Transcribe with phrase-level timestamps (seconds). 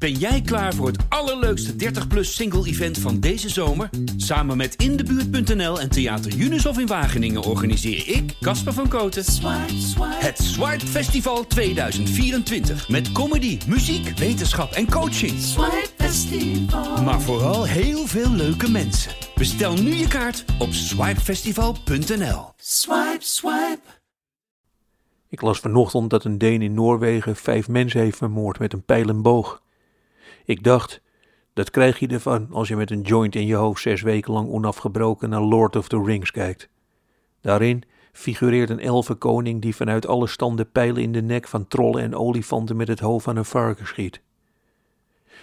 [0.00, 3.90] Ben jij klaar voor het allerleukste 30-plus single-event van deze zomer?
[4.16, 9.24] Samen met Indebuurt.nl en Theater Unisof in Wageningen organiseer ik, Casper van Koten,
[10.00, 12.88] het Swipe Festival 2024.
[12.88, 15.32] Met comedy, muziek, wetenschap en coaching.
[17.04, 19.12] Maar vooral heel veel leuke mensen.
[19.34, 22.52] Bestel nu je kaart op swipefestival.nl.
[22.56, 23.80] Swipe, swipe.
[25.28, 29.08] Ik las vanochtend dat een Deen in Noorwegen vijf mensen heeft vermoord met een pijl
[29.08, 29.62] en boog.
[30.50, 31.00] Ik dacht,
[31.52, 34.48] dat krijg je ervan als je met een joint in je hoofd zes weken lang
[34.48, 36.68] onafgebroken naar Lord of the Rings kijkt.
[37.40, 42.14] Daarin figureert een elfenkoning die vanuit alle standen pijlen in de nek van trollen en
[42.14, 44.20] olifanten met het hoofd aan een varken schiet.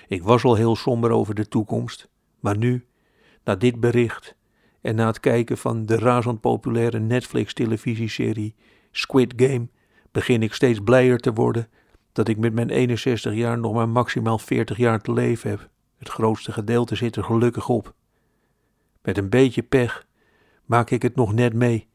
[0.08, 2.86] Ik was al heel somber over de toekomst, maar nu,
[3.44, 4.36] na dit bericht
[4.82, 8.56] en na het kijken van de razend populaire Netflix-televisieserie
[8.92, 9.68] Squid Game,
[10.12, 11.68] begin ik steeds blijer te worden
[12.18, 15.70] dat ik met mijn 61 jaar nog maar maximaal 40 jaar te leven heb.
[15.98, 17.94] Het grootste gedeelte zit er gelukkig op.
[19.02, 20.06] Met een beetje pech
[20.66, 21.88] maak ik het nog net mee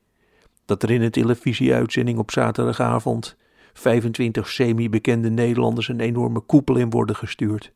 [0.64, 3.36] dat er in een televisieuitzending op zaterdagavond
[3.72, 7.72] 25 semi-bekende Nederlanders een enorme koepel in worden gestuurd.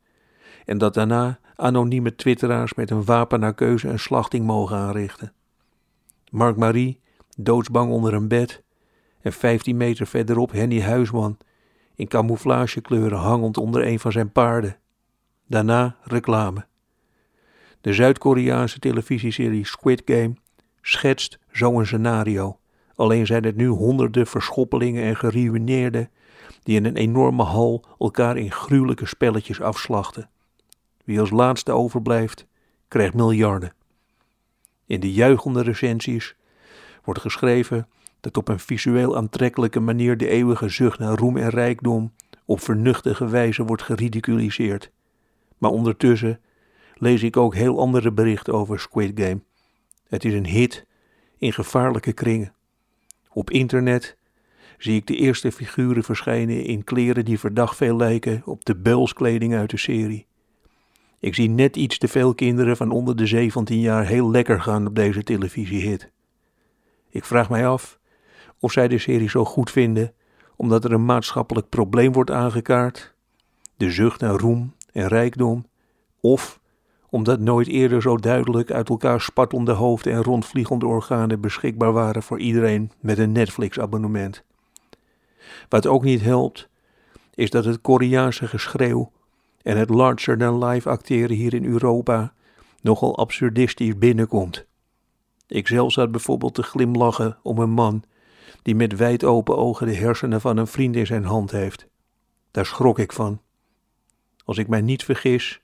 [0.65, 5.33] En dat daarna anonieme twitteraars met een wapen naar keuze een slachting mogen aanrichten.
[6.31, 7.01] Mark Marie,
[7.37, 8.63] doodsbang onder een bed,
[9.21, 11.39] en 15 meter verderop Henny Huisman,
[11.97, 14.79] in camouflagekleuren hangend onder een van zijn paarden.
[15.47, 16.67] Daarna reclame.
[17.81, 20.35] De Zuid-Koreaanse televisieserie Squid Game
[20.83, 22.59] schetst zo'n scenario.
[22.95, 26.11] Alleen zijn het nu honderden verschoppelingen en geruineerden
[26.63, 30.31] die in een enorme hal elkaar in gruwelijke spelletjes afslachten.
[31.05, 32.47] Wie als laatste overblijft,
[32.89, 33.75] krijgt miljarden.
[34.87, 36.35] In de juichende recensies
[37.05, 37.89] wordt geschreven
[38.27, 42.13] dat op een visueel aantrekkelijke manier de eeuwige zucht naar roem en rijkdom
[42.45, 44.91] op vernuchtige wijze wordt geridiculiseerd.
[45.59, 46.41] Maar ondertussen
[46.95, 49.41] lees ik ook heel andere berichten over Squid Game.
[50.09, 50.87] Het is een hit
[51.39, 52.53] in gevaarlijke kringen.
[53.33, 54.17] Op internet
[54.79, 59.55] zie ik de eerste figuren verschijnen in kleren die verdacht veel lijken op de beulskleding
[59.55, 60.27] uit de serie.
[61.21, 64.87] Ik zie net iets te veel kinderen van onder de 17 jaar heel lekker gaan
[64.87, 66.11] op deze televisiehit.
[67.11, 67.99] Ik vraag mij af
[68.61, 70.13] of zij de serie zo goed vinden
[70.57, 73.15] omdat er een maatschappelijk probleem wordt aangekaart,
[73.77, 75.67] de zucht naar roem en rijkdom,
[76.21, 76.61] of
[77.11, 82.41] omdat nooit eerder zo duidelijk uit elkaar spartelende hoofden en rondvliegende organen beschikbaar waren voor
[82.41, 84.45] iedereen met een Netflix-abonnement.
[85.69, 86.69] Wat ook niet helpt,
[87.35, 89.13] is dat het Koreaanse geschreeuw
[89.63, 92.33] en het larger-than-life acteren hier in Europa
[92.83, 94.67] nogal absurdistisch binnenkomt.
[95.47, 98.03] Ik zelf zat bijvoorbeeld te glimlachen om een man
[98.67, 101.87] die met wijd open ogen de hersenen van een vriend in zijn hand heeft.
[102.51, 103.41] Daar schrok ik van.
[104.45, 105.61] Als ik mij niet vergis,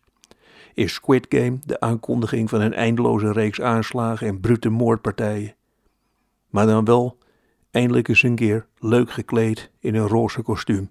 [0.75, 5.55] is Squid Game de aankondiging van een eindeloze reeks aanslagen en brute moordpartijen.
[6.51, 7.19] Maar dan wel
[7.71, 10.91] eindelijk eens een keer leuk gekleed in een roze kostuum.